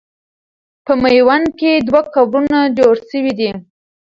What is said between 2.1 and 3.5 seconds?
قبرونه جوړ سوي